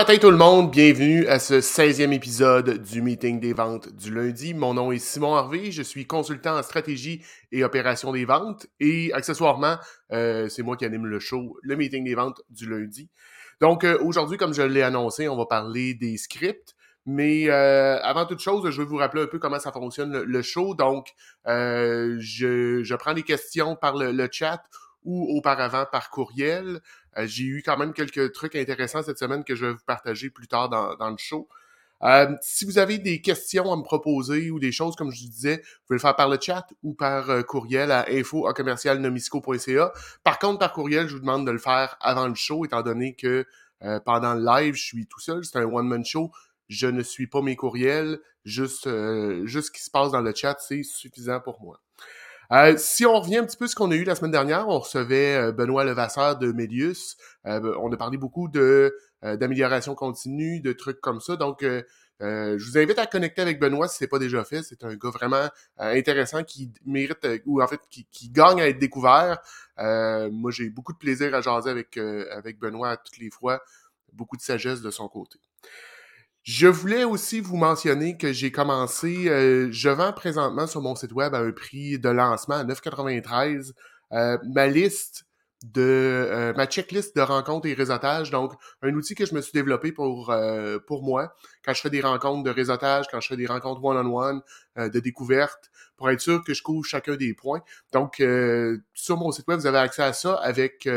[0.00, 4.54] Matin tout le monde, bienvenue à ce 16e épisode du meeting des ventes du lundi.
[4.54, 7.22] Mon nom est Simon Harvey, je suis consultant en stratégie
[7.52, 9.76] et opération des ventes et accessoirement,
[10.10, 13.10] euh, c'est moi qui anime le show, le meeting des ventes du lundi.
[13.60, 16.74] Donc euh, aujourd'hui, comme je l'ai annoncé, on va parler des scripts.
[17.04, 20.42] Mais euh, avant toute chose, je vais vous rappeler un peu comment ça fonctionne le,
[20.42, 20.74] show.
[20.74, 21.08] Donc,
[21.44, 24.62] je, prends des questions par le chat
[25.04, 26.80] ou auparavant par courriel.
[27.18, 30.30] Euh, j'ai eu quand même quelques trucs intéressants cette semaine que je vais vous partager
[30.30, 31.48] plus tard dans, le show.
[32.02, 35.28] Euh, si vous avez des questions à me proposer ou des choses, comme je vous
[35.28, 39.92] disais, vous pouvez le faire par le chat ou par euh, courriel à info.commercialnomisco.ca.
[40.24, 43.14] Par contre, par courriel, je vous demande de le faire avant le show, étant donné
[43.14, 43.46] que
[44.04, 46.30] pendant le live, je suis tout seul, c'est un one-man show.
[46.68, 48.86] Je ne suis pas mes courriels, juste,
[49.46, 51.80] juste ce qui se passe dans le chat, c'est suffisant pour moi.
[52.52, 54.68] Euh, si on revient un petit peu à ce qu'on a eu la semaine dernière,
[54.68, 57.16] on recevait euh, Benoît Levasseur de Mélius.
[57.46, 61.36] Euh, ben, on a parlé beaucoup de d'amélioration continue, de trucs comme ça.
[61.36, 64.62] Donc, je vous invite à connecter avec Benoît si ce n'est pas déjà fait.
[64.62, 68.78] C'est un gars vraiment intéressant qui mérite, ou en fait, qui, qui gagne à être
[68.78, 69.42] découvert.
[69.76, 73.60] moi, j'ai beaucoup de plaisir à jaser avec, avec Benoît toutes les fois.
[74.14, 75.38] Beaucoup de sagesse de son côté.
[76.42, 81.12] Je voulais aussi vous mentionner que j'ai commencé, euh, je vends présentement sur mon site
[81.12, 83.72] web à un prix de lancement à 9,93
[84.12, 85.26] euh, ma liste
[85.62, 88.30] de euh, ma checklist de rencontres et réseautage.
[88.30, 90.34] Donc, un outil que je me suis développé pour,
[90.86, 94.40] pour moi, quand je fais des rencontres de réseautage, quand je fais des rencontres one-on-one,
[94.76, 97.60] de découverte, pour être sûr que je couvre chacun des points.
[97.92, 98.22] Donc,
[98.94, 100.88] sur mon site web, vous avez accès à ça avec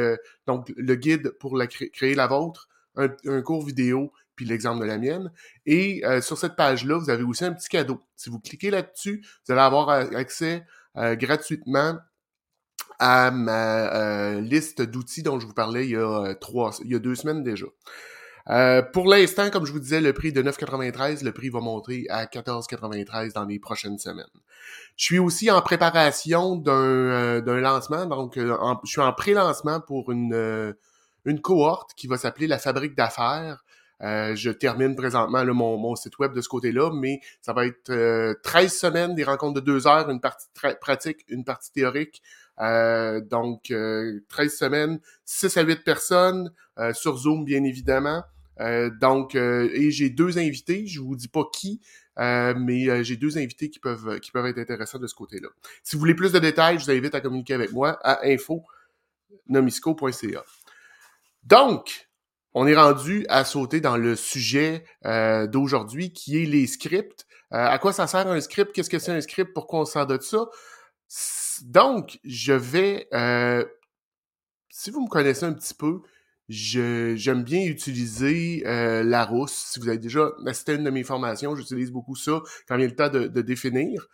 [0.48, 1.62] donc le guide pour
[1.92, 5.32] créer la vôtre, un cours vidéo puis l'exemple de la mienne.
[5.66, 8.00] Et euh, sur cette page-là, vous avez aussi un petit cadeau.
[8.16, 10.66] Si vous cliquez là-dessus, vous allez avoir euh, accès
[10.98, 11.98] euh, gratuitement
[13.00, 17.00] à ma liste d'outils dont je vous parlais il y a trois, il y a
[17.00, 17.66] deux semaines déjà.
[18.94, 22.26] pour l'instant, comme je vous disais, le prix de 9,93, le prix va monter à
[22.26, 24.26] 14,93 dans les prochaines semaines.
[24.96, 28.56] Je suis aussi en préparation d'un lancement, donc je
[28.86, 30.76] suis en pré-lancement pour une,
[31.26, 33.64] une cohorte qui va s'appeler la Fabrique d'affaires.
[34.04, 37.88] Euh, je termine présentement mon, site web de ce côté-là, mais ça va être 13
[37.90, 38.36] euh,
[38.68, 40.48] semaines, des rencontres de deux heures, une partie
[40.82, 42.22] pratique, une partie théorique.
[42.60, 43.74] Euh, donc,
[44.30, 46.52] 13 semaines, 6 à 8 personnes
[46.94, 48.24] sur Zoom, bien évidemment.
[49.00, 51.80] donc, et j'ai deux invités, je vous dis pas qui,
[52.18, 55.48] mais j'ai deux invités qui peuvent, qui peuvent être intéressants de ce côté-là.
[55.84, 60.44] Si vous voulez plus de détails, je vous invite à communiquer avec moi à info.nomisco.ca.
[61.46, 62.08] Donc,
[62.54, 67.26] on est rendu à sauter dans le sujet euh, d'aujourd'hui qui est les scripts.
[67.54, 68.72] Euh, à quoi ça sert un script?
[68.74, 69.54] Qu'est-ce que c'est un script?
[69.54, 70.46] Pourquoi on sert de ça?
[71.64, 73.08] Donc, je vais...
[73.14, 73.64] Euh,
[74.70, 76.02] si vous me connaissez un petit peu,
[76.50, 79.54] j'aime bien utiliser euh, Larousse.
[79.54, 82.88] Si vous avez déjà assisté à une de mes formations, j'utilise beaucoup ça quand vient
[82.88, 84.08] le temps de, définir.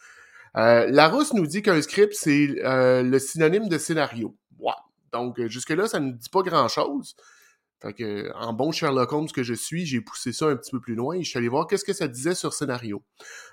[0.58, 4.36] Euh, Larousse nous dit qu'un script, c'est le synonyme de scénario.
[5.12, 7.16] Donc, jusque-là, ça ne dit pas grand-chose.
[7.82, 10.82] Fait que, en bon Sherlock Holmes que je suis, j'ai poussé ça un petit peu
[10.82, 13.04] plus loin et je suis allé voir qu'est-ce que ça disait sur scénario.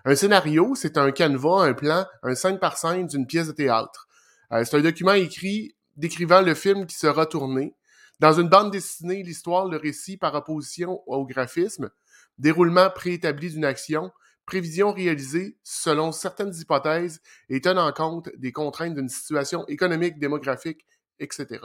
[0.04, 4.09] Un scénario, c'est un canevas, un plan, un scène par scène d'une pièce de théâtre.
[4.53, 7.76] Euh, c'est un document écrit décrivant le film qui sera tourné.
[8.19, 11.91] Dans une bande dessinée, l'histoire, le récit par opposition au graphisme,
[12.38, 14.10] déroulement préétabli d'une action,
[14.44, 20.84] prévision réalisée selon certaines hypothèses et tenant compte des contraintes d'une situation économique, démographique,
[21.20, 21.60] etc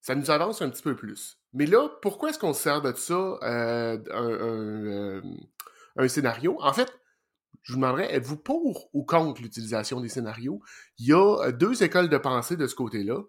[0.00, 1.38] ça nous avance un petit peu plus.
[1.52, 5.22] Mais là, pourquoi est-ce qu'on se sert de ça, euh, un,
[5.96, 6.56] un, scénario?
[6.60, 6.90] En fait,
[7.62, 10.62] je vous demanderais, êtes-vous pour ou contre l'utilisation des scénarios?
[10.98, 13.22] Il y a euh, deux écoles de pensée de ce côté-là.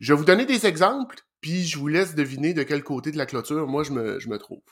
[0.00, 3.18] Je vais vous donner des exemples, puis je vous laisse deviner de quel côté de
[3.18, 4.62] la clôture moi je me, je me trouve.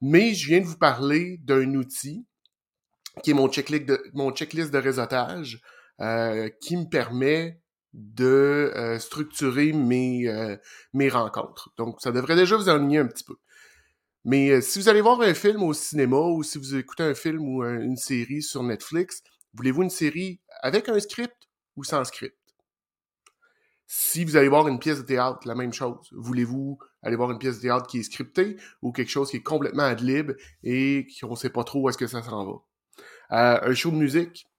[0.00, 2.26] Mais je viens de vous parler d'un outil
[3.22, 5.60] qui est mon checklist de, mon checklist de réseautage
[6.00, 7.59] euh, qui me permet
[7.92, 10.56] de euh, structurer mes, euh,
[10.92, 11.72] mes rencontres.
[11.76, 13.36] Donc, ça devrait déjà vous ennuyer un petit peu.
[14.24, 17.14] Mais euh, si vous allez voir un film au cinéma ou si vous écoutez un
[17.14, 19.22] film ou une série sur Netflix,
[19.54, 22.36] voulez-vous une série avec un script ou sans script?
[23.86, 26.08] Si vous allez voir une pièce de théâtre, la même chose.
[26.12, 29.42] Voulez-vous aller voir une pièce de théâtre qui est scriptée ou quelque chose qui est
[29.42, 30.32] complètement ad lib
[30.62, 32.58] et qu'on ne sait pas trop où est-ce que ça s'en va?
[33.32, 34.49] un show de musique,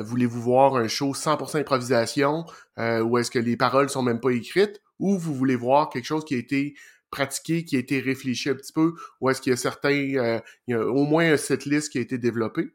[0.00, 2.46] voulez-vous voir un show 100% improvisation
[2.78, 6.06] euh, où est-ce que les paroles sont même pas écrites ou vous voulez voir quelque
[6.06, 6.74] chose qui a été
[7.10, 10.40] pratiqué, qui a été réfléchi un petit peu ou est-ce qu'il y a certains, euh,
[10.66, 12.74] il y a au moins un setlist qui a été développé?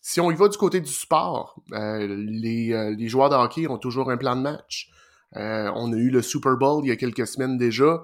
[0.00, 4.10] Si on y va du côté du sport, les, les, joueurs de hockey ont toujours
[4.10, 4.88] un plan de match.
[5.34, 8.02] on a eu le Super Bowl il y a quelques semaines déjà.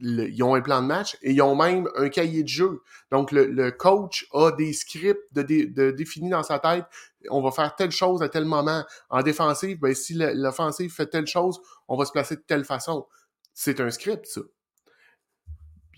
[0.00, 2.82] ils ont un plan de match et ils ont même un cahier de jeu.
[3.12, 6.86] Donc, le, coach a des scripts de, de, définis dans sa tête.
[7.30, 8.84] On va faire telle chose à tel moment.
[9.10, 13.06] En défensive, ben, si l'offensive fait telle chose, on va se placer de telle façon.
[13.54, 14.40] C'est un script, ça.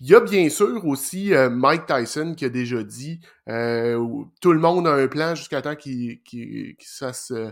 [0.03, 4.03] Il y a bien sûr aussi euh, Mike Tyson qui a déjà dit euh,
[4.41, 7.51] tout le monde a un plan jusqu'à temps qu'il qu se fasse euh,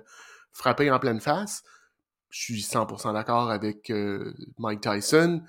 [0.66, 1.62] en pleine face.
[2.32, 3.92] Je suis 100% d'accord avec
[4.58, 5.44] Mike Tyson.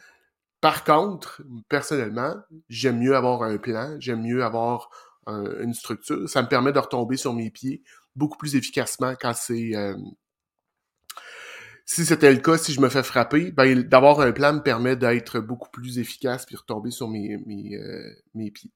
[0.60, 2.36] Par contre, personnellement,
[2.68, 4.90] j'aime mieux avoir un plan, j'aime mieux avoir
[5.26, 6.28] une structure.
[6.28, 7.82] Ça me permet de retomber sur mes pieds
[8.16, 9.74] beaucoup plus efficacement quand c'est...
[9.74, 9.96] Euh,
[11.84, 14.94] si c'était le cas, si je me fais frapper, ben, d'avoir un plan me permet
[14.94, 18.70] d'être beaucoup plus efficace puis retomber sur mes, mes, euh, mes pieds.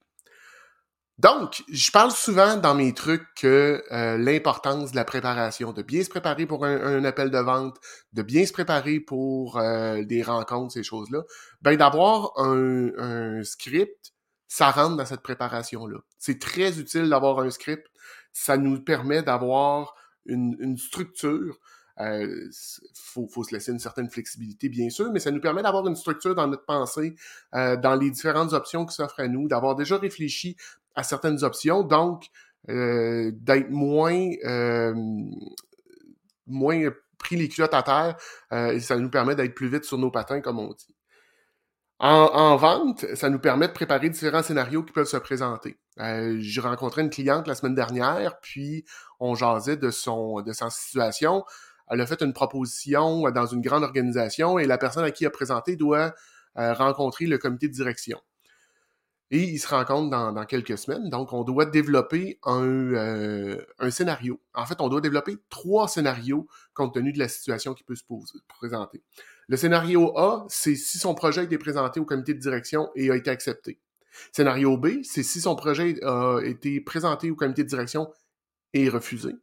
[1.17, 6.03] Donc, je parle souvent dans mes trucs que euh, l'importance de la préparation, de bien
[6.03, 7.77] se préparer pour un, appel de vente,
[8.11, 11.23] de bien se préparer pour euh, des rencontres, ces choses-là,
[11.61, 14.13] ben d'avoir un, script,
[14.49, 15.99] ça rentre dans cette préparation-là.
[16.17, 17.87] C'est très utile d'avoir un script.
[18.37, 19.95] Ça nous permet d'avoir
[20.25, 21.57] une, une structure.
[21.99, 22.49] Euh,
[22.93, 25.95] faut, faut se laisser une certaine flexibilité, bien sûr, mais ça nous permet d'avoir une
[25.95, 27.15] structure dans notre pensée,
[27.53, 30.57] euh, dans les différentes options qui s'offrent à nous, d'avoir déjà réfléchi
[30.93, 32.25] à certaines options, donc
[32.69, 34.93] euh, d'être moins euh,
[36.47, 38.17] moins pris les culottes à terre,
[38.53, 40.95] euh, et ça nous permet d'être plus vite sur nos patins, comme on dit.
[41.99, 45.77] En, vente, ça nous permet de préparer différents scénarios qui peuvent se présenter.
[45.97, 48.85] J'ai rencontré une cliente la semaine dernière, puis
[49.19, 51.45] on jasait de son de sa situation.
[51.89, 55.29] Elle a fait une proposition dans une grande organisation et la personne à qui elle
[55.29, 56.13] a présenté doit
[56.55, 58.19] rencontrer le comité de direction
[59.31, 61.09] et il se rencontre dans, dans, quelques semaines.
[61.09, 64.39] Donc, on doit développer un, euh, un, scénario.
[64.53, 68.03] En fait, on doit développer trois scénarios compte tenu de la situation qui peut se
[68.47, 69.03] présenter.
[69.47, 73.09] Le scénario A, c'est si son projet a été présenté au comité de direction et
[73.09, 73.79] a été accepté.
[74.31, 78.11] Scénario B, c'est si son projet a été présenté au comité de direction
[78.73, 79.33] et refusé.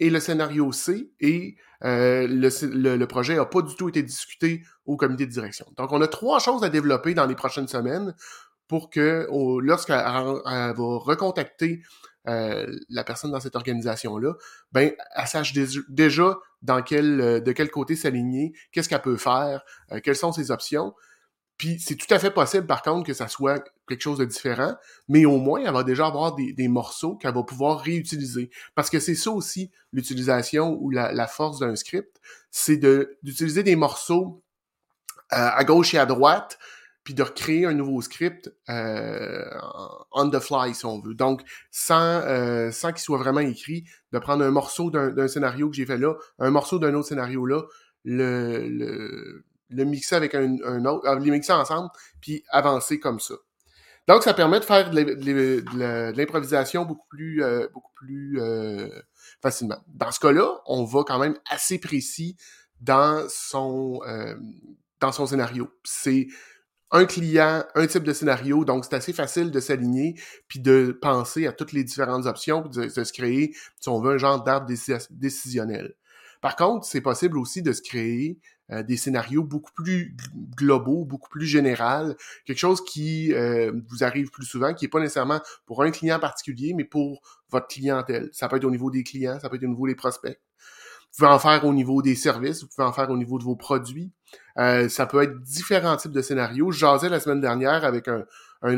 [0.00, 4.96] Et le scénario C est euh, le, projet n'a pas du tout été discuté au
[4.96, 5.66] comité de direction.
[5.76, 8.14] Donc, on a trois choses à développer dans les prochaines semaines
[8.68, 9.26] pour que
[9.60, 11.82] lorsqu'elle va recontacter
[12.28, 14.34] euh, la personne dans cette organisation-là,
[14.72, 15.54] ben, elle sache
[15.88, 16.38] déjà
[16.68, 19.62] euh, de quel côté s'aligner, qu'est-ce qu'elle peut faire,
[19.92, 20.94] euh, quelles sont ses options.
[21.58, 24.76] Puis c'est tout à fait possible, par contre, que ça soit quelque chose de différent,
[25.08, 28.50] mais au moins, elle va déjà avoir des, des morceaux qu'elle va pouvoir réutiliser.
[28.76, 32.20] Parce que c'est ça aussi, l'utilisation ou la, la force d'un script,
[32.50, 32.76] c'est
[33.22, 34.42] d'utiliser des morceaux
[35.30, 36.58] à gauche et à droite,
[37.08, 39.42] puis de recréer un nouveau script euh,
[40.12, 41.14] on the fly, si on veut.
[41.14, 45.76] Donc, sans, euh, sans qu'il soit vraiment écrit, de prendre un morceau d'un scénario que
[45.76, 47.62] j'ai fait là, un morceau d'un autre scénario là,
[48.04, 53.34] le, le, le mixer avec un, autre, euh, les mixer ensemble, puis avancer comme ça.
[54.08, 58.88] Donc, ça permet de faire de l'improvisation beaucoup plus, euh, beaucoup plus euh,
[59.42, 59.76] facilement.
[59.86, 62.34] Dans ce cas-là, on va quand même assez précis
[62.80, 64.34] dans son, euh,
[65.00, 65.68] dans son scénario.
[65.84, 66.26] C'est
[66.90, 71.46] un client, un type de scénario, donc c'est assez facile de s'aligner, puis de penser
[71.46, 74.66] à toutes les différentes options, puis de, se créer, si on veut, un genre d'arbre
[75.10, 75.94] décisionnel.
[76.40, 78.38] Par contre, c'est possible aussi de se créer
[78.70, 80.14] euh, des scénarios beaucoup plus
[80.54, 85.00] globaux, beaucoup plus général, quelque chose qui euh, vous arrive plus souvent, qui n'est pas
[85.00, 88.28] nécessairement pour un client particulier, mais pour votre clientèle.
[88.32, 90.38] Ça peut être au niveau des clients, ça peut être au niveau des prospects.
[91.12, 93.44] Vous pouvez en faire au niveau des services, vous pouvez en faire au niveau de
[93.44, 94.12] vos produits.
[94.58, 96.70] Euh, ça peut être différents types de scénarios.
[96.70, 98.26] Je jasais la semaine dernière avec un,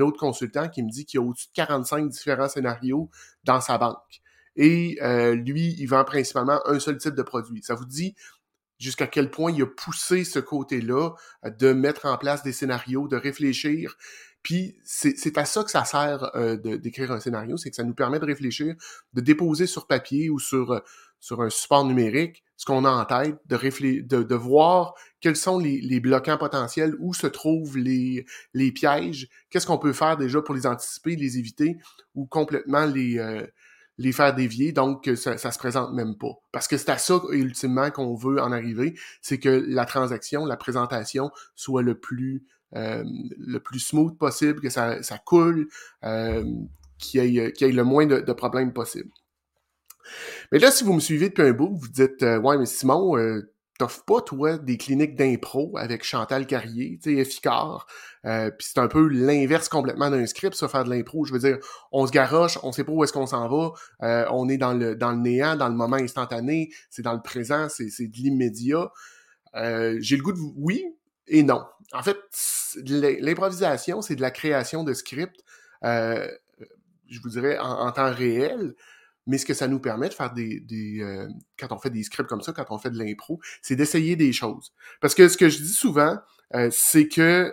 [0.01, 3.11] autre consultant qui me dit qu'il y a au-dessus de 45 différents scénarios
[3.43, 4.21] dans sa banque.
[4.55, 4.99] Et
[5.35, 7.63] lui, il vend principalement un seul type de produit.
[7.63, 8.15] Ça vous dit
[8.81, 11.11] jusqu'à quel point il a poussé ce côté-là
[11.45, 13.97] de mettre en place des scénarios, de réfléchir.
[14.43, 17.95] Puis c'est à ça que ça sert euh, d'écrire un scénario, c'est que ça nous
[17.95, 18.75] permet de réfléchir,
[19.13, 20.83] de déposer sur papier ou sur
[21.21, 23.57] sur un support numérique ce qu'on a en tête, de,
[24.03, 29.29] de, de voir quels sont les, les, bloquants potentiels, où se trouvent les, les pièges,
[29.49, 31.79] qu'est-ce qu'on peut faire déjà pour les anticiper, les éviter
[32.15, 33.47] ou complètement les, euh,
[34.01, 36.33] les faire dévier, donc ça, ça se présente même pas.
[36.53, 40.57] Parce que c'est à ça ultimement qu'on veut en arriver, c'est que la transaction, la
[40.57, 42.43] présentation soit le plus
[42.77, 43.05] euh,
[43.37, 45.69] le plus smooth possible, que ça, ça coule,
[46.05, 46.45] euh,
[46.99, 49.11] qu'il y, ait, ait le moins de, de problèmes possible.
[50.51, 53.19] Mais là, si vous me suivez depuis un bout, vous dites euh, Ouais, mais Simon,
[53.19, 57.83] euh, t'offres pas, toi, des cliniques d'impro avec Chantal Carrier, tu sais, efficace.
[58.25, 61.25] Euh, Puis c'est un peu l'inverse complètement d'un script, ça, faire de l'impro.
[61.25, 61.59] Je veux dire,
[61.93, 63.73] on se garoche, on sait pas où est-ce qu'on s'en va,
[64.03, 67.23] euh, on est dans le, dans le néant, dans le moment instantané, c'est dans le
[67.23, 68.91] présent, c'est de l'immédiat.
[69.55, 70.39] J'ai le goût de...
[70.57, 70.85] Oui
[71.31, 71.65] et non.
[71.93, 72.19] En fait,
[72.87, 75.43] l'improvisation, c'est de la création de scripts,
[75.85, 76.29] euh,
[77.09, 78.75] je vous dirais, en, temps réel.
[79.27, 80.65] Mais ce que ça nous permet de faire des,
[81.01, 84.17] euh, quand on fait des scripts comme ça, quand on fait de l'impro, c'est d'essayer
[84.17, 84.73] des choses.
[85.01, 86.19] Parce que ce que je dis souvent,
[86.55, 87.53] euh, c'est que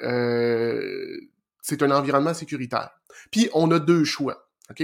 [1.62, 2.92] c'est un environnement sécuritaire.
[3.32, 4.84] Puis on a deux choix, ok?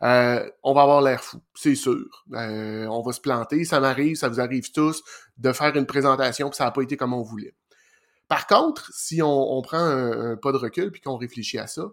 [0.00, 2.24] On va avoir l'air fou, c'est sûr.
[2.30, 5.02] on va se planter, ça m'arrive, ça vous arrive tous,
[5.38, 7.54] de faire une présentation, puis ça n'a pas été comme on voulait.
[8.28, 11.84] Par contre, si on, prend un, pas de recul puis qu'on réfléchit à ça,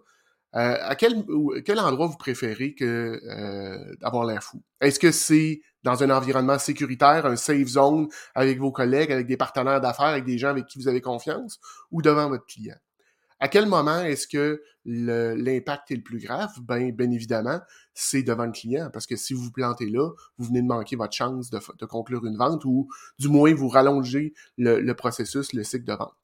[0.54, 1.24] euh, à quel,
[1.64, 4.62] quel endroit vous préférez que euh, d'avoir l'air fou?
[4.80, 9.36] Est-ce que c'est dans un environnement sécuritaire, un safe zone avec vos collègues, avec des
[9.36, 11.58] partenaires d'affaires, avec des gens avec qui vous avez confiance,
[11.90, 12.76] ou devant votre client?
[13.40, 16.50] À quel moment est-ce que l'impact est le plus grave?
[16.60, 17.60] Ben, bien évidemment,
[17.94, 20.94] c'est devant le client, parce que si vous vous plantez là, vous venez de manquer
[20.94, 25.86] votre chance de, conclure une vente ou du moins vous rallongez le processus, le cycle
[25.86, 26.14] de vente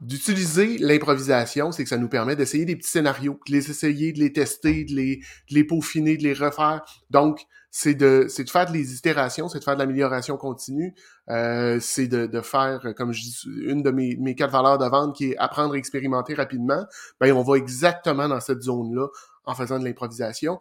[0.00, 4.18] d'utiliser l'improvisation, c'est que ça nous permet d'essayer des petits scénarios, de les essayer, de
[4.18, 6.82] les tester, de les, de les peaufiner, de les refaire.
[7.10, 10.94] Donc, c'est de, c'est de faire des itérations, c'est de faire de l'amélioration continue,
[11.28, 14.86] euh, c'est de, de faire, comme je dis, une de mes, mes quatre valeurs de
[14.86, 16.84] vente qui est apprendre à expérimenter rapidement.
[17.20, 19.06] Ben, on va exactement dans cette zone-là
[19.44, 20.60] en faisant de l'improvisation.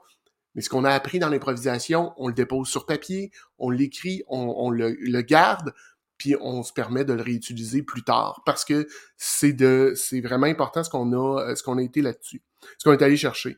[0.53, 4.53] Mais ce qu'on a appris dans l'improvisation, on le dépose sur papier, on l'écrit, on,
[4.58, 5.74] on le, le garde,
[6.19, 10.45] puis on se permet de le réutiliser plus tard parce que c'est de c'est vraiment
[10.45, 12.43] important ce qu'on a euh, ce qu'on a été là-dessus,
[12.77, 13.57] ce qu'on est allé chercher.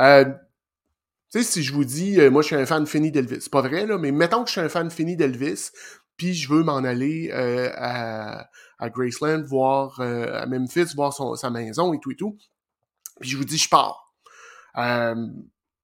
[0.00, 0.24] Euh,
[1.30, 3.52] tu sais, si je vous dis, euh, moi je suis un fan fini d'Elvis, c'est
[3.52, 5.70] pas vrai là, mais mettons que je suis un fan fini d'Elvis,
[6.16, 8.48] puis je veux m'en aller à,
[8.78, 12.38] à Graceland, voir à Memphis, voir sa maison et tout et tout,
[13.20, 14.14] puis je vous dis je pars.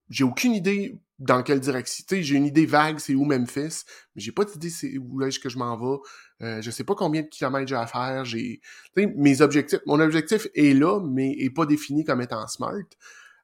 [0.09, 2.05] j'ai aucune idée dans quelle direction.
[2.11, 5.49] J'ai une idée vague, c'est où Memphis, mais j'ai pas d'idée c'est où est-ce que
[5.49, 5.99] je m'en vais.
[6.43, 8.25] Euh, je sais pas combien de kilomètres j'ai à faire.
[8.25, 8.61] J'ai,
[8.97, 12.83] mes objectifs, mon objectif est là, mais est pas défini comme étant smart.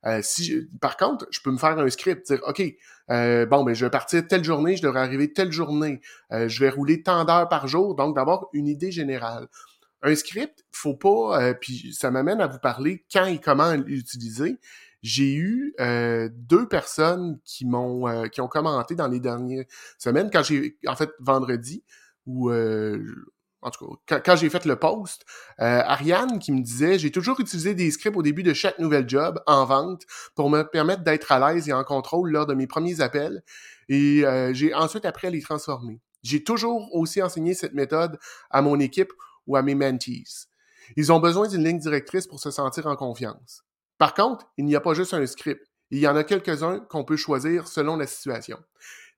[0.07, 2.63] Euh, si par contre, je peux me faire un script, dire OK,
[3.11, 6.01] euh, bon ben je vais partir telle journée, je devrais arriver telle journée,
[6.33, 9.49] euh, je vais rouler tant d'heures par jour, donc d'avoir une idée générale.
[10.03, 14.59] Un script, faut pas, puis ça m'amène à vous parler quand et comment l'utiliser
[15.03, 19.65] j'ai eu euh, deux personnes qui m'ont euh, qui ont commenté dans les dernières
[19.99, 21.85] semaines quand j'ai en fait vendredi
[22.27, 23.03] ou euh,
[23.63, 25.25] en tout cas quand, j'ai fait le post
[25.59, 29.41] Ariane qui me disait j'ai toujours utilisé des scripts au début de chaque nouvel job
[29.47, 30.03] en vente
[30.35, 33.43] pour me permettre d'être à l'aise et en contrôle lors de mes premiers appels
[33.89, 36.01] et j'ai ensuite appris à les transformer.
[36.23, 38.19] J'ai toujours aussi enseigné cette méthode
[38.51, 39.13] à mon équipe
[39.47, 40.47] ou à mes mentees.
[40.97, 43.63] Ils ont besoin d'une ligne directrice pour se sentir en confiance
[44.01, 45.63] par contre, il n'y a pas juste un script.
[45.91, 48.59] Il y en a quelques-uns qu'on peut choisir selon la situation.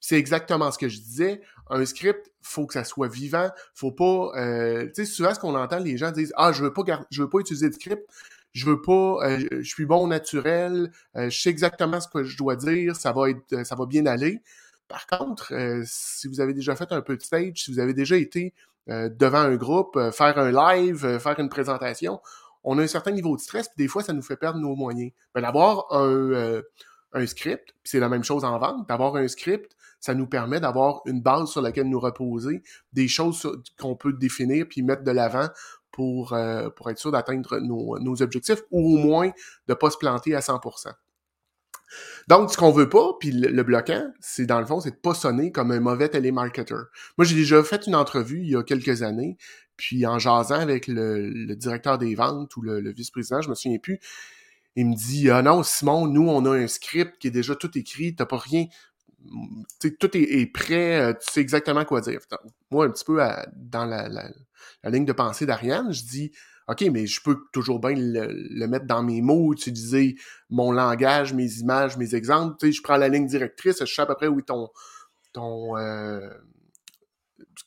[0.01, 1.41] C'est exactement ce que je disais.
[1.71, 3.49] Un script, faut que ça soit vivant.
[3.75, 6.73] Faut pas, euh, tu sais, souvent ce qu'on entend, les gens disent ah je veux
[6.73, 8.03] pas, je veux pas utiliser de script.
[8.55, 10.91] Je veux pas, euh, je suis bon naturel.
[11.15, 12.97] Euh, je sais exactement ce que je dois dire.
[12.97, 14.43] Ça va être, ça va bien aller.
[14.89, 15.53] Par contre,
[15.85, 18.53] si vous avez déjà fait un peu de stage, si vous avez déjà été
[18.89, 22.21] devant un groupe, faire un live, faire une présentation,
[22.65, 24.75] on a un certain niveau de stress, puis des fois, ça nous fait perdre nos
[24.75, 25.13] moyens.
[25.35, 26.63] Ben, d'avoir un, euh,
[27.13, 30.61] un script, puis c'est la même chose en vente, d'avoir un script, ça nous permet
[30.61, 35.11] d'avoir une base sur laquelle nous reposer, des choses qu'on peut définir puis mettre de
[35.11, 35.49] l'avant
[35.93, 39.31] pour, euh, pour être sûr d'atteindre nos, objectifs ou au moins
[39.69, 40.93] de pas se planter à 100%.
[42.27, 45.13] Donc, ce qu'on veut pas, puis le, bloquant, c'est dans le fond, c'est de pas
[45.13, 46.75] sonner comme un mauvais télémarketer.
[47.19, 49.37] Moi, j'ai déjà fait une entrevue il y a quelques années,
[49.77, 54.01] puis en jasant avec le, directeur des ventes ou le, vice-président, je me souviens plus,
[54.77, 57.77] il me dit Ah non, Simon, nous, on a un script qui est déjà tout
[57.77, 58.67] écrit, t'as pas rien.
[59.81, 62.21] tout est, prêt, euh, tu sais exactement quoi dire.
[62.71, 63.21] Moi, un petit peu
[63.57, 64.09] dans la,
[64.85, 66.33] ligne de pensée d'Ariane, je dis
[66.69, 70.17] OK, mais je peux toujours bien le, mettre dans mes mots, utiliser
[70.49, 72.57] mon langage, mes images, mes exemples.
[72.61, 74.69] Tu sais, je prends la ligne directrice, je sais à peu près où est ton,
[75.33, 76.31] ton, euh,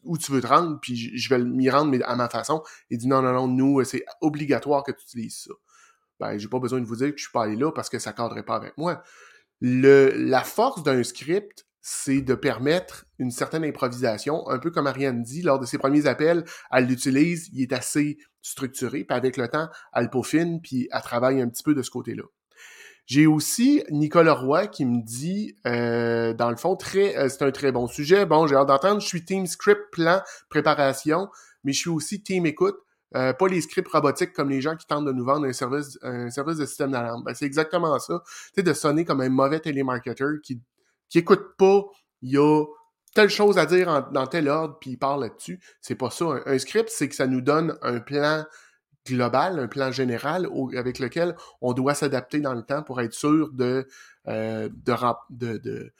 [0.05, 2.63] où tu veux te rendre, puis je vais m'y rendre mais à ma façon.
[2.89, 5.53] Il dit non, non, non, nous, c'est obligatoire que tu utilises ça.
[6.19, 7.99] Ben, j'ai pas besoin de vous dire que je suis pas allé là parce que
[7.99, 9.03] ça cadrait pas avec moi.
[9.61, 15.43] La force d'un script, c'est de permettre une certaine improvisation, un peu comme Ariane dit,
[15.43, 19.69] lors de ses premiers appels, elle l'utilise, il est assez structuré, puis avec le temps,
[19.93, 22.23] elle peaufine, puis elle travaille un petit peu de ce côté-là.
[23.05, 27.51] J'ai aussi Nicolas Roy qui me dit, euh, dans le fond, très, euh, c'est un
[27.51, 28.25] très bon sujet.
[28.25, 28.99] Bon, j'ai hâte d'entendre.
[28.99, 31.29] Je suis team script, plan, préparation,
[31.63, 32.77] mais je suis aussi team écoute.
[33.15, 35.99] Euh, pas les scripts robotiques comme les gens qui tentent de nous vendre un service,
[36.01, 37.23] un service de système d'alarme.
[37.23, 38.23] Ben, c'est exactement ça.
[38.55, 40.59] Tu de sonner comme un mauvais télémarketer qui,
[41.07, 41.83] qui écoute pas,
[42.23, 42.65] il y a
[43.13, 45.59] telle chose à dire dans tel ordre, puis il parle là-dessus.
[45.79, 46.25] C'est pas ça.
[46.45, 48.45] Un script, c'est que ça nous donne un plan
[49.05, 53.51] global, un plan général avec lequel on doit s'adapter dans le temps pour être sûr
[53.53, 53.87] de,
[54.27, 55.91] euh, de, de,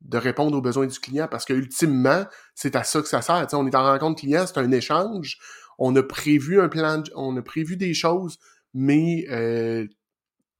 [0.00, 1.28] de, répondre aux besoins du client.
[1.30, 3.46] Parce que ultimement, c'est à ça que ça sert.
[3.52, 5.38] on est en rencontre client, c'est un échange.
[5.78, 8.38] On a prévu un plan, on a prévu des choses,
[8.74, 9.86] mais euh,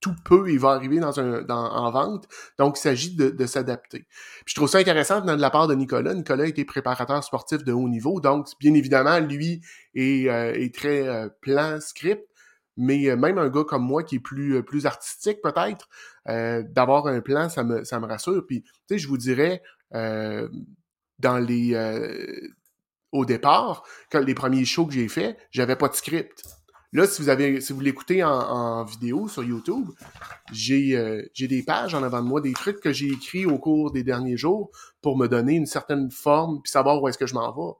[0.02, 2.28] tout peu, il va arriver dans un, dans, en vente.
[2.58, 4.06] Donc, il s'agit de, de s'adapter.
[4.44, 6.12] Je trouve ça intéressant de la part de Nicolas.
[6.12, 8.20] Nicolas était préparateur sportif de haut niveau.
[8.20, 9.62] Donc, bien évidemment, lui
[9.94, 12.26] est, euh, très euh, plan script.
[12.76, 15.88] Mais euh, même un gars comme moi qui est plus, plus artistique peut-être,
[16.26, 18.44] d'avoir un plan, ça me, ça me rassure.
[18.46, 21.76] Puis, tu sais, je vous dirais, dans les...
[23.12, 26.42] au départ, quand les premiers shows que j'ai faits, j'avais pas de script.
[26.94, 29.88] Là, si vous avez, si vous l'écoutez en, vidéo sur YouTube,
[30.52, 33.58] j'ai euh, j'ai des pages en avant de moi, des trucs que j'ai écrits au
[33.58, 34.70] cours des derniers jours
[35.00, 37.72] pour me donner une certaine forme puis savoir où est-ce que je m'en vais.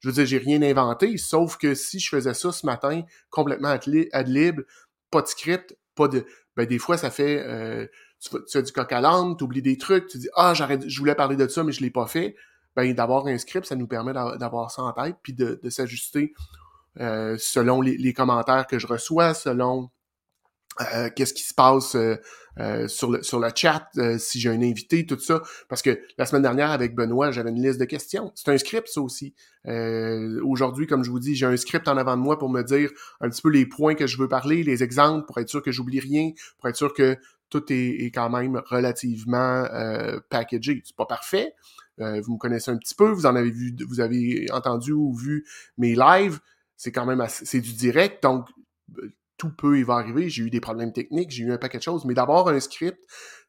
[0.00, 3.70] Je veux dire, j'ai rien inventé, sauf que si je faisais ça ce matin, complètement
[3.70, 4.62] ad libre,
[5.10, 6.26] pas de script, pas de.
[6.54, 7.42] Ben, des fois, ça fait.
[7.46, 7.86] Euh,
[8.20, 10.98] tu, tu, as du coq à l'âne, tu oublies des trucs, tu dis Ah, je
[10.98, 12.36] voulais parler de ça, mais je l'ai pas fait.
[12.76, 16.34] Ben, d'avoir un script, ça nous permet d'avoir ça en tête, puis de, de s'ajuster
[17.00, 19.90] euh, selon les, commentaires que je reçois, selon
[20.94, 23.88] euh, qu'est-ce qui se passe euh, sur, le, sur le chat,
[24.18, 25.42] si j'ai un invité, tout ça.
[25.68, 28.32] Parce que la semaine dernière, avec Benoît, j'avais une liste de questions.
[28.34, 29.34] C'est un script, ça aussi.
[29.64, 32.90] Aujourd'hui, comme je vous dis, j'ai un script en avant de moi pour me dire
[33.20, 35.70] un petit peu les points que je veux parler, les exemples, pour être sûr que
[35.70, 37.16] j'oublie rien, pour être sûr que
[37.48, 39.68] tout est, est quand même relativement
[40.30, 40.82] packagé.
[40.84, 41.54] C'est pas parfait.
[41.98, 45.46] vous me connaissez un petit peu, vous en avez vu, vous avez entendu ou vu
[45.76, 46.40] mes lives
[46.78, 48.48] c'est quand même c'est du direct, donc
[48.96, 50.30] euh, tout peut y va arriver.
[50.30, 52.98] J'ai eu des problèmes techniques, j'ai eu un paquet de choses, mais d'avoir un script,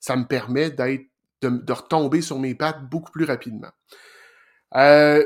[0.01, 1.05] ça me permet d'être
[1.41, 3.71] de, retomber sur mes pattes beaucoup plus rapidement.
[4.75, 5.23] Euh,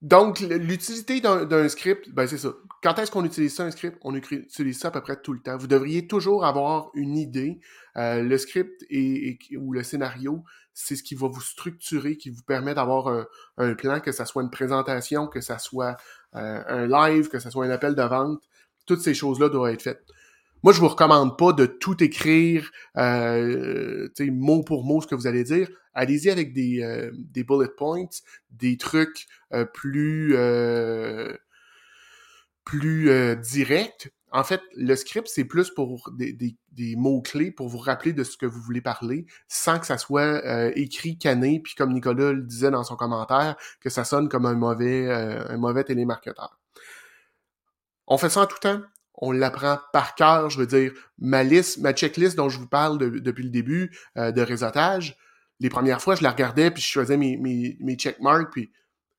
[0.00, 2.52] donc, l'utilité d'un script, ben c'est ça.
[2.82, 3.98] Quand est-ce qu'on utilise ça, un script?
[4.02, 5.56] On utilise ça à peu près tout le temps.
[5.56, 7.60] Vous devriez toujours avoir une idée.
[7.96, 10.42] Euh, le script et, ou le scénario,
[10.74, 13.26] c'est ce qui va vous structurer, qui vous permet d'avoir un,
[13.58, 15.96] un, plan, que ça soit une présentation, que ça soit
[16.32, 18.42] un live, que ce soit un appel de vente,
[18.86, 20.04] toutes ces choses-là doivent être faites.
[20.62, 25.26] Moi, je vous recommande pas de tout écrire euh, mot pour mot ce que vous
[25.26, 25.68] allez dire.
[25.92, 28.06] Allez-y avec des, euh, des bullet points,
[28.50, 30.36] des trucs euh, plus
[32.64, 34.12] plus directs.
[34.34, 38.46] En fait, le script, c'est plus pour des, mots-clés pour vous rappeler de ce que
[38.46, 42.70] vous voulez parler, sans que ça soit euh, écrit, cané, puis comme Nicolas le disait
[42.70, 46.58] dans son commentaire, que ça sonne comme un mauvais, euh, un mauvais télémarketeur.
[48.06, 48.80] On fait ça en tout temps.
[49.14, 52.98] On l'apprend par cœur, je veux dire, ma liste, ma checklist dont je vous parle
[52.98, 55.18] depuis le début euh, de réseautage,
[55.60, 58.72] les premières fois, je la regardais, puis je faisais mes, mes, mes checkmarks, puis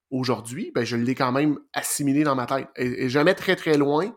[0.10, 2.68] aujourd'hui, ben, je l'ai quand même assimilé dans ma tête.
[2.76, 4.14] et jamais très très loin,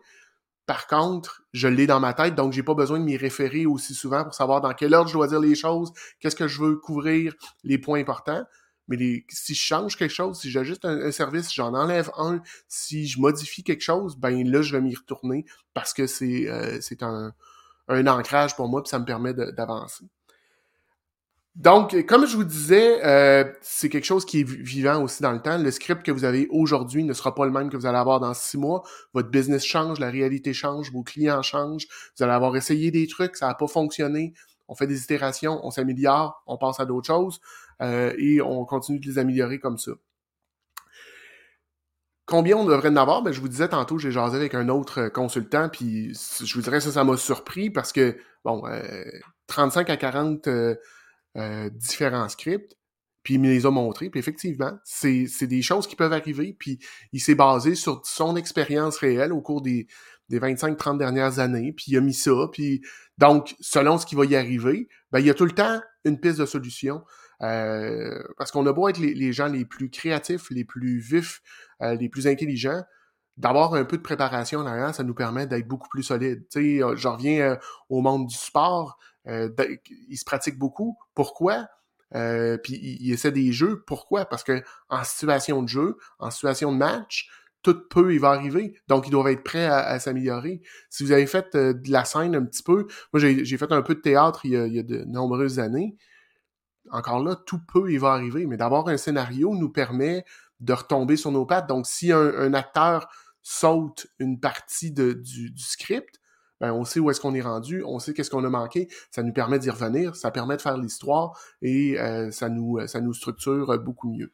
[0.67, 3.95] par contre, je l'ai dans ma tête, donc j'ai pas besoin de m'y référer aussi
[3.95, 6.75] souvent pour savoir dans quel ordre je dois dire les choses, qu'est-ce que je veux
[6.75, 8.43] couvrir, les points importants.
[8.89, 13.19] Mais si je change quelque chose, si j'ajuste un, service, j'en enlève un, si je
[13.19, 17.33] modifie quelque chose, ben là, je vais m'y retourner parce que c'est euh, un,
[17.87, 20.05] un ancrage pour moi, puis ça me permet d'avancer.
[21.57, 25.41] Donc, comme je vous disais, euh, c'est quelque chose qui est vivant aussi dans le
[25.41, 25.57] temps.
[25.57, 28.19] Le script que vous avez aujourd'hui ne sera pas le même que vous allez avoir
[28.19, 28.83] dans six mois.
[29.15, 31.87] Votre business change, la réalité change, vos clients changent.
[32.15, 34.35] Vous allez avoir essayé des trucs, ça n'a pas fonctionné.
[34.67, 37.39] On fait des itérations, on s'améliore, on passe à d'autres choses
[37.81, 39.93] euh, et on continue de les améliorer comme ça.
[42.27, 43.23] Combien on devrait en avoir?
[43.23, 46.81] Ben, je vous disais tantôt, j'ai jasé avec un autre consultant, puis je vous dirais
[46.81, 48.15] ça, ça m'a surpris parce que,
[48.45, 48.61] bon,
[49.47, 50.49] 35 euh, à 40
[51.37, 52.77] euh, différents scripts,
[53.23, 56.79] puis il me les a montrés, puis effectivement, c'est des choses qui peuvent arriver, puis
[57.11, 59.87] il s'est basé sur son expérience réelle au cours des,
[60.29, 62.81] des 25-30 dernières années, puis il a mis ça, puis
[63.17, 66.19] donc, selon ce qui va y arriver, ben, il y a tout le temps une
[66.19, 67.03] piste de solution,
[67.41, 71.41] euh, parce qu'on a beau être les, gens les plus créatifs, les plus vifs,
[71.81, 72.81] euh, les plus intelligents,
[73.35, 76.47] d'avoir un peu de préparation en arrière, ça nous permet d'être beaucoup plus solide.
[76.49, 77.57] Tu sais, je reviens
[77.89, 79.49] au monde du sport, euh,
[80.09, 80.97] il se pratique beaucoup.
[81.13, 81.67] Pourquoi?
[82.15, 83.83] Euh, puis il, essaie des jeux.
[83.85, 84.25] Pourquoi?
[84.25, 87.29] Parce que en situation de jeu, en situation de match,
[87.63, 88.79] tout peut y va arriver.
[88.87, 90.61] Donc, ils doivent être prêts à, s'améliorer.
[90.89, 93.81] Si vous avez fait euh, de la scène un petit peu, moi j'ai fait un
[93.81, 95.97] peu de théâtre il y a, de nombreuses années.
[96.91, 98.45] Encore là, tout peut y va arriver.
[98.45, 100.23] Mais d'avoir un scénario nous permet
[100.61, 101.67] de retomber sur nos pattes.
[101.67, 103.09] Donc, si un, acteur
[103.41, 106.16] saute une partie de, du script,
[106.59, 109.23] ben, on sait où est-ce qu'on est rendu, on sait qu'est-ce qu'on a manqué, ça
[109.23, 113.13] nous permet d'y revenir, ça permet de faire l'histoire et euh, ça, nous, ça nous
[113.13, 114.33] structure beaucoup mieux.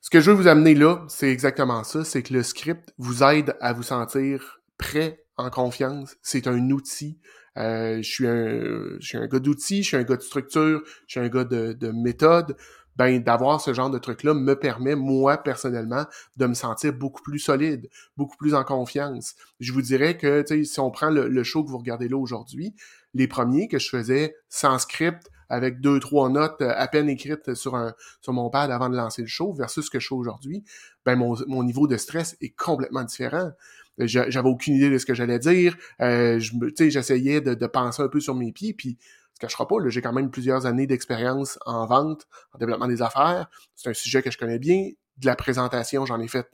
[0.00, 3.24] Ce que je veux vous amener là, c'est exactement ça, c'est que le script vous
[3.24, 6.16] aide à vous sentir prêt, en confiance.
[6.22, 7.18] C'est un outil.
[7.56, 10.82] Euh, je, suis un, je suis un gars d'outils, je suis un gars de structure,
[11.06, 12.56] je suis un gars de, de méthode
[12.96, 16.04] ben d'avoir ce genre de truc-là me permet, moi, personnellement,
[16.36, 19.34] de me sentir beaucoup plus solide, beaucoup plus en confiance.
[19.60, 22.74] Je vous dirais que, si on prend le, show que vous regardez là aujourd'hui,
[23.14, 27.54] les premiers que je faisais sans script, avec deux, trois notes euh, à peine écrites
[27.54, 30.14] sur, un, sur mon pad avant de lancer le show, versus ce que je fais
[30.14, 30.64] aujourd'hui,
[31.04, 33.52] ben mon, mon niveau de stress est complètement différent
[33.98, 35.76] j'avais aucune idée de ce que j'allais dire.
[36.00, 36.38] Euh,
[36.78, 38.98] j'essayais de, de, penser un peu sur mes pieds, puis
[39.36, 43.48] se cachera pas, j'ai quand même plusieurs années d'expérience en vente, en développement des affaires.
[43.74, 44.90] C'est un sujet que je connais bien.
[45.18, 46.48] De la présentation, j'en ai fait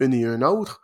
[0.00, 0.80] une et une autre.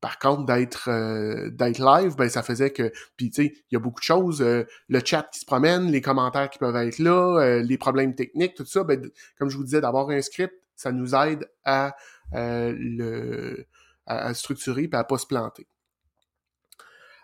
[0.00, 2.92] Par contre, d'être euh, d'être live, ben ça faisait que.
[3.16, 4.42] Puis tu sais, il y a beaucoup de choses.
[4.42, 8.14] Euh, le chat qui se promène, les commentaires qui peuvent être là, euh, les problèmes
[8.14, 8.84] techniques, tout ça.
[8.84, 11.96] Ben, comme je vous disais, d'avoir un script, ça nous aide à
[12.32, 13.66] le
[14.06, 15.66] à, structurer et à pas se planter.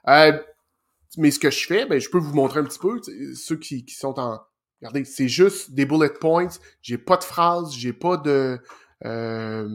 [0.08, 0.38] Euh,
[1.16, 3.01] mais ce que je fais, ben, je peux vous montrer un petit peu,
[3.35, 4.40] ceux qui, qui sont en...
[4.81, 6.48] Regardez, c'est juste des bullet points,
[6.81, 8.59] j'ai pas de phrases, j'ai pas de...
[9.05, 9.68] Euh,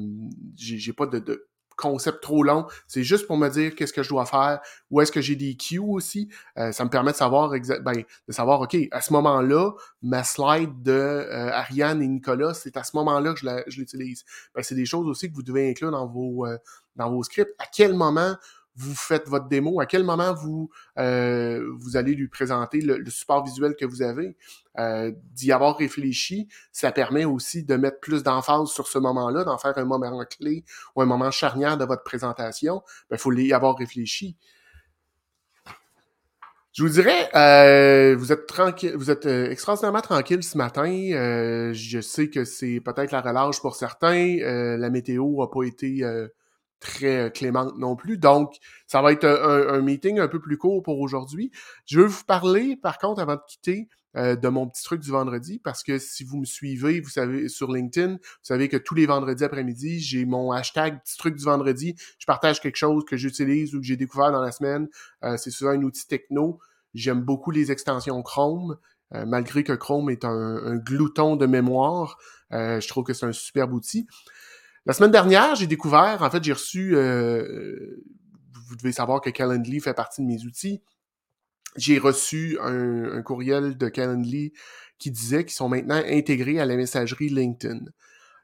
[0.56, 1.48] j'ai pas de, de,
[1.78, 2.66] concept trop long.
[2.88, 5.56] C'est juste pour me dire qu'est-ce que je dois faire, où est-ce que j'ai des
[5.56, 6.28] cues aussi.
[6.58, 9.72] Euh, ça me permet de savoir ben, de savoir, OK, à ce moment-là,
[10.02, 14.26] ma slide de euh, Ariane et Nicolas, c'est à ce moment-là que je l'utilise.
[14.54, 16.58] Ben, c'est des choses aussi que vous devez inclure dans vos, euh,
[16.96, 17.54] dans vos scripts.
[17.60, 18.36] À quel moment
[18.78, 23.44] vous faites votre démo, à quel moment vous, euh, vous allez lui présenter le, support
[23.44, 24.38] visuel que vous avez,
[24.78, 29.58] euh, d'y avoir réfléchi, ça permet aussi de mettre plus d'emphase sur ce moment-là, d'en
[29.58, 30.64] faire un moment clé
[30.96, 32.84] ou un moment charnière de votre présentation.
[32.86, 34.38] Il ben, faut y avoir réfléchi.
[36.78, 40.88] Je vous dirais, euh, vous êtes tranquille, vous êtes euh, extraordinairement tranquille ce matin.
[40.88, 44.38] Euh, je sais que c'est peut-être la relâche pour certains.
[44.78, 46.04] la météo a pas été
[46.80, 48.18] très euh, clémente non plus.
[48.18, 51.52] Donc, ça va être un, meeting un peu plus court pour aujourd'hui.
[51.86, 55.12] Je veux vous parler, par contre, avant de quitter, euh, de mon petit truc du
[55.12, 58.96] vendredi, parce que si vous me suivez, vous savez, sur LinkedIn, vous savez que tous
[58.96, 61.96] les vendredis après-midi, j'ai mon hashtag petit truc du vendredi.
[62.18, 64.88] Je partage quelque chose que j'utilise ou que j'ai découvert dans la semaine.
[65.24, 66.60] Euh, c'est souvent un outil techno.
[66.94, 68.78] J'aime beaucoup les extensions Chrome.
[69.12, 72.18] malgré que Chrome est un, un glouton de mémoire,
[72.52, 74.08] je trouve que c'est un superbe outil.
[74.88, 78.02] La semaine dernière, j'ai découvert, en fait, j'ai reçu, euh,
[78.70, 80.82] vous devez savoir que Calendly fait partie de mes outils.
[81.76, 84.54] J'ai reçu un, courriel de Calendly
[84.98, 87.82] qui disait qu'ils sont maintenant intégrés à la messagerie LinkedIn.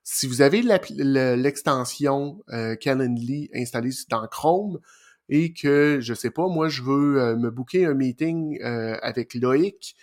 [0.03, 4.82] Si vous avez l'extension euh, Calendly installée dans Chrome
[5.29, 9.95] et que, je sais pas, moi, je veux euh, me booker un meeting avec Loïc,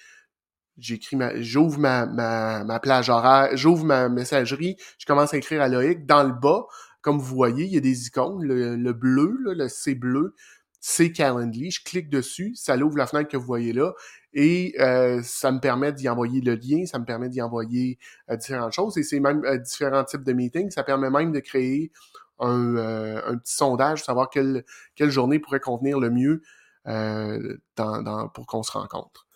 [0.79, 5.63] j'écris ma, j'ouvre ma, ma, ma plage horaire, j'ouvre ma messagerie, je commence à écrire
[5.63, 6.07] à Loïc.
[6.07, 6.67] Dans le bas,
[7.01, 10.35] comme vous voyez, il y a des icônes, le, bleu, le C bleu,
[10.81, 11.71] c'est Calendly.
[11.71, 13.93] Je clique dessus, ça l'ouvre la fenêtre que vous voyez là,
[14.33, 17.99] et euh, ça me permet d'y envoyer le lien, ça me permet d'y envoyer
[18.31, 20.71] euh, différentes choses, et c'est même euh, différents types de meetings.
[20.71, 21.91] Ça permet même de créer
[22.39, 26.43] un, un petit sondage, savoir quelle, quelle journée pourrait convenir le mieux
[26.87, 29.27] dans, dans, pour qu'on se rencontre.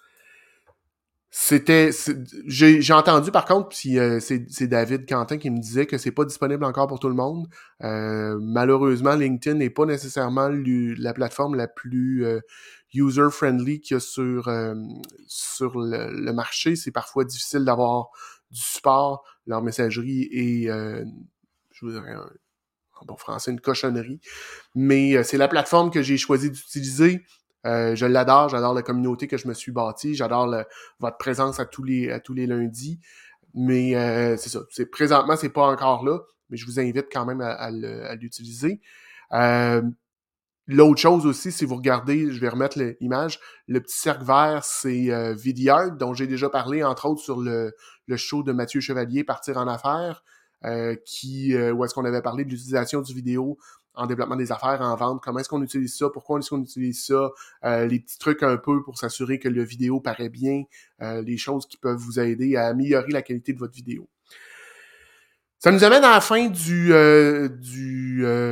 [1.37, 1.91] C'était,
[2.47, 6.25] j'ai entendu par contre, puis euh, c'est David Quentin qui me disait que c'est pas
[6.25, 7.49] disponible encore pour tout le monde.
[7.83, 12.39] Euh, malheureusement, LinkedIn n'est pas nécessairement la plateforme la plus euh,
[12.95, 14.49] user friendly qu'il y a sur
[15.27, 16.77] sur le, marché.
[16.77, 18.11] C'est parfois difficile d'avoir
[18.53, 19.25] du support.
[19.49, 24.21] Leur messagerie est, je vous dirais, en bon français, une cochonnerie.
[24.77, 27.25] Mais c'est la plateforme que j'ai choisi d'utiliser.
[27.67, 30.55] Euh, je l'adore, j'adore la communauté que je me suis bâtie, j'adore
[31.01, 33.01] votre présence à tous les, à tous les lundis.
[33.55, 34.61] Mais euh, c'est ça.
[34.71, 36.19] C'est, présentement, c'est pas encore là,
[36.51, 37.71] mais je vous invite quand même à,
[38.17, 38.81] l'utiliser.
[39.33, 39.81] Euh,
[40.67, 45.13] l'autre chose aussi, si vous regardez, je vais remettre l'image, le petit cercle vert, c'est
[45.13, 47.73] euh, Vidyard, dont j'ai déjà parlé, entre autres, sur le,
[48.07, 50.25] le show de Mathieu Chevalier, Partir en affaires,
[51.05, 53.59] qui, où est-ce qu'on avait parlé de l'utilisation du vidéo
[53.95, 57.05] en développement des affaires, en vente, comment est-ce qu'on utilise ça, pourquoi est-ce qu'on utilise
[57.05, 57.31] ça,
[57.65, 60.65] euh, les petits trucs un peu pour s'assurer que le vidéo paraît bien,
[61.03, 64.09] euh, les choses qui peuvent vous aider à améliorer la qualité de votre vidéo.
[65.59, 67.49] Ça nous amène à la fin du, euh,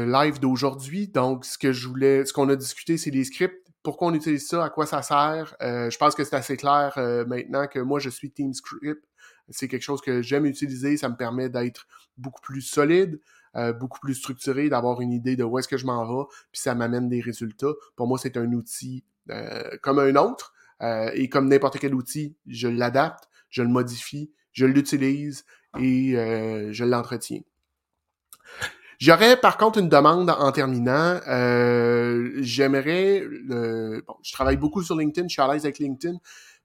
[0.07, 1.09] live d'aujourd'hui.
[1.09, 3.59] Donc, ce que je voulais, ce qu'on a discuté, c'est les scripts.
[3.83, 5.57] Pourquoi on utilise ça, à quoi ça sert?
[5.61, 6.93] je pense que c'est assez clair
[7.27, 9.05] maintenant que moi, je suis TeamScript.
[9.51, 10.97] C'est quelque chose que j'aime utiliser.
[10.97, 13.21] Ça me permet d'être beaucoup plus solide.
[13.55, 16.63] Euh, beaucoup plus structuré, d'avoir une idée de où est-ce que je m'en vais, puis
[16.63, 17.75] ça m'amène des résultats.
[17.97, 22.35] Pour moi, c'est un outil euh, comme un autre, euh, et comme n'importe quel outil,
[22.47, 25.45] je l'adapte, je le modifie, je l'utilise
[25.79, 26.15] et
[26.71, 27.41] je l'entretiens.
[28.99, 31.21] J'aurais par contre une demande en terminant.
[32.41, 33.27] J'aimerais,
[34.07, 36.17] bon, je travaille beaucoup sur LinkedIn, je suis à l'aise avec LinkedIn,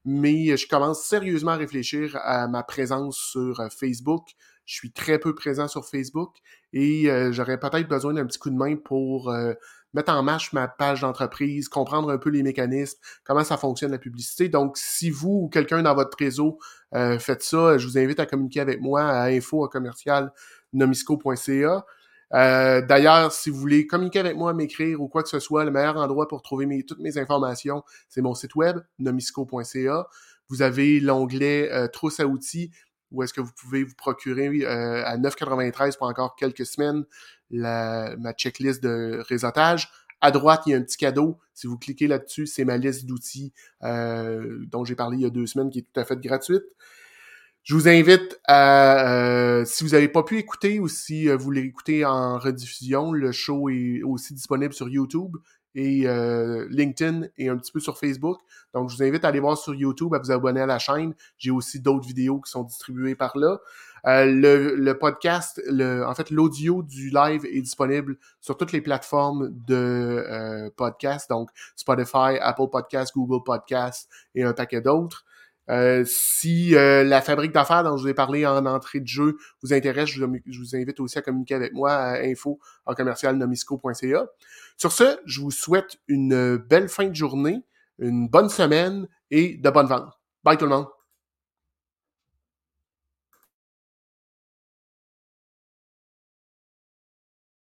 [0.06, 4.28] mais je commence sérieusement à réfléchir à ma présence sur Facebook.
[4.68, 6.36] Je suis très peu présent sur Facebook
[6.74, 9.54] et euh, j'aurais peut-être besoin d'un petit coup de main pour euh,
[9.94, 13.98] mettre en marche ma page d'entreprise, comprendre un peu les mécanismes, comment ça fonctionne la
[13.98, 14.50] publicité.
[14.50, 16.58] Donc, si vous ou quelqu'un dans votre réseau
[16.94, 20.34] euh, faites ça, je vous invite à communiquer avec moi à info commercial
[20.74, 21.86] nomisco.ca.
[22.34, 25.70] Euh, D'ailleurs, si vous voulez communiquer avec moi, m'écrire ou quoi que ce soit, le
[25.70, 30.08] meilleur endroit pour trouver mes, toutes mes informations, c'est mon site web, nomisco.ca.
[30.50, 32.70] Vous avez l'onglet euh, Trousse à outils
[33.10, 37.04] où est-ce que vous pouvez vous procurer euh, à 9,93 pour encore quelques semaines
[37.50, 39.90] la, ma checklist de réseautage?
[40.20, 41.38] À droite, il y a un petit cadeau.
[41.54, 43.52] Si vous cliquez là-dessus, c'est ma liste d'outils
[43.84, 46.64] euh, dont j'ai parlé il y a deux semaines, qui est tout à fait gratuite.
[47.62, 52.04] Je vous invite à, euh, si vous n'avez pas pu écouter ou si vous l'écoutez
[52.04, 55.36] en rediffusion, le show est aussi disponible sur YouTube
[55.74, 58.40] et euh, LinkedIn et un petit peu sur Facebook.
[58.74, 61.14] Donc, je vous invite à aller voir sur YouTube, à vous abonner à la chaîne.
[61.36, 63.58] J'ai aussi d'autres vidéos qui sont distribuées par là.
[64.06, 69.50] Euh, le, podcast, le, en fait, l'audio du live est disponible sur toutes les plateformes
[69.66, 75.24] de euh, podcast, donc Spotify, Apple Podcast, Google Podcast et un paquet d'autres.
[75.70, 79.36] Euh, si euh, la fabrique d'affaires dont je vous ai parlé en entrée de jeu
[79.62, 83.38] vous intéresse, je vous, invite aussi à communiquer avec moi à info en commercial
[84.76, 87.60] Sur ce, je vous souhaite une belle fin de journée,
[87.98, 90.12] une bonne semaine et de bonnes ventes.
[90.44, 90.97] Bye tout le monde!